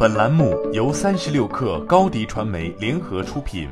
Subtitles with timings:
[0.00, 3.68] 本栏目由三十六氪高低传媒联合出品。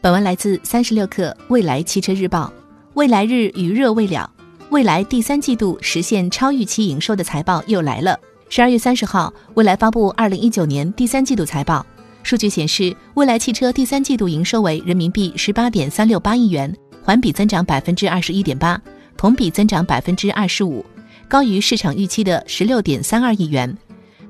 [0.00, 2.52] 本文来自三十六氪未来汽车日报。
[2.94, 4.28] 未来日余热未了，
[4.70, 8.18] 未来第三季度实现超预期营收的财报又来了。
[8.48, 11.86] 十二月三十号，未来发布二零一九年第三季度财报。
[12.24, 18.82] 数据显示，未来汽车第三季度营收为人民币十八点三六八亿元，环比增长百分之二十一点八，
[19.16, 20.84] 同比增长百分之二十五，
[21.28, 23.76] 高于市场预期的十六点三二亿元。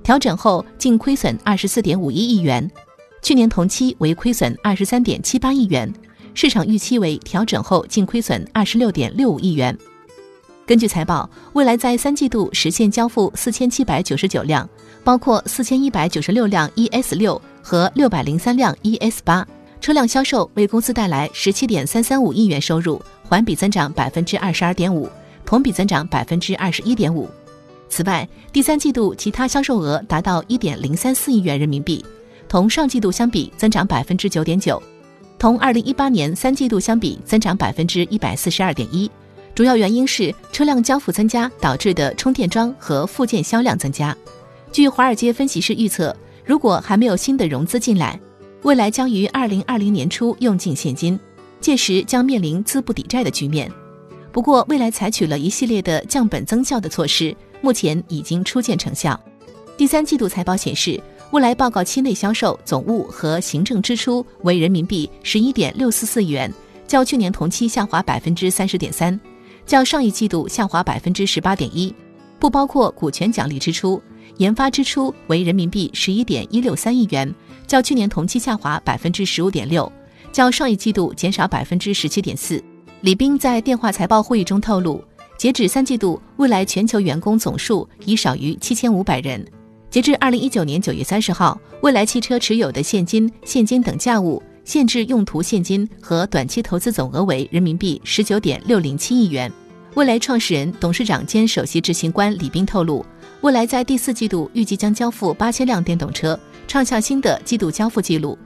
[0.03, 2.71] 调整后净亏损二十四点五一亿元，
[3.23, 5.93] 去年同期为亏损二十三点七八亿元，
[6.35, 9.77] 市场预期为调整后净亏损二十六点六五亿元。
[10.67, 14.69] 根据财报，未来在三季度实现交付四千七百九十九辆，
[15.03, 17.41] 包括四千一百九十六辆 ES 六。
[17.61, 19.47] 和六百零三辆 ES 八
[19.79, 25.07] 车辆销售为公司带来十七点三三五亿元收入，环比增长百分之二十二点五，
[25.49, 27.27] 同比增长百分之二十一点五。
[27.89, 32.05] 此外，第三季度其他销售额达到一点零三四亿元人民币，
[32.47, 34.83] 同上季度相比增长百分之九点九，
[35.39, 39.11] 同二零一八年三季度相比增长百分之一百四十二点一。
[39.55, 44.15] 主要原因是车辆交付增加导致的充电桩和附件销量增加。
[44.71, 46.15] 据华尔街分析师预测。
[46.45, 48.19] 如果还没有新的融资进来，
[48.63, 51.19] 未来将于二零二零年初用尽现金，
[51.61, 53.71] 届时将面临资不抵债的局面。
[54.31, 59.19] 不过，未来采取了一系列的降本增效的措施，目前已经初见成效。
[59.77, 66.53] 第三季度财报显示，未来报告期内销售总务和行政支出为人民币十一点六四四亿元，
[66.87, 69.19] 较去年同期下滑百分之三十点三，
[69.67, 71.95] 较上一季度下滑百分之十八点一，
[72.39, 74.01] 不包括股权奖励支出。
[74.37, 77.35] 研发支出为人民币十一点一六三亿元，
[77.67, 79.91] 较去年同期下滑百分之十五点六，
[80.33, 82.63] 较上一季度减少百分之十七点四。
[83.01, 85.01] 李斌在电话财报会议中透露，
[85.37, 89.47] 截止三季度，未来全球员工总数已少于七千五百人。
[89.89, 99.51] 截至二零一九年九月三十号，未来汽车持有的现金、现金等价物、限制用途现金和短期投资总额为人民币十九点六零七亿元。
[99.95, 103.07] 未来创始人、董事长兼首席执行官李斌透露。
[103.43, 108.37] 未来在第四季度预计将交付八千辆电动车，创下新的季度交付记录。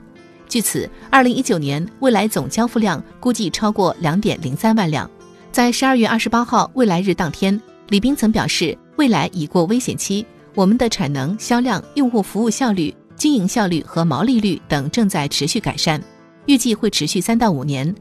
[0.53, 5.09] 据此，二零一九年未来总交付量估计超过两点零三万辆。
[5.51, 15.99] 在十二月二十八号未来日当天，李斌曾表示，未来已过危险期，我们的产能、销量、用户服务效率、经营效率和毛利率等正在持续改善，
[16.45, 17.91] 预计会持续三到五年。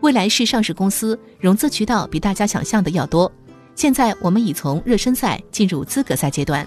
[0.00, 3.30] 未来是上市公司，融资渠道比大家想象的要多。
[3.74, 6.66] 现在我们已从热身赛进入资格赛阶段。